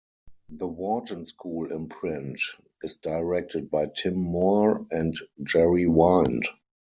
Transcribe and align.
The 0.49 0.65
Wharton 0.65 1.27
School 1.27 1.71
imprint 1.71 2.41
is 2.81 2.97
directed 2.97 3.69
by 3.69 3.85
Tim 3.95 4.15
Moore 4.15 4.87
and 4.89 5.13
Jerry 5.43 5.85
Wind. 5.85 6.47